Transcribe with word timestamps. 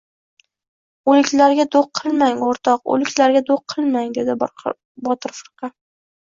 —Uliklarga 1.11 1.65
do‘q 1.75 1.91
qilmang, 1.99 2.41
o‘rtoq, 2.47 2.81
o‘liklarga 2.95 3.43
do‘q 3.51 3.67
qilmang,— 3.75 4.11
ded 4.17 4.33
Botir 4.41 5.37
firqa. 5.43 5.73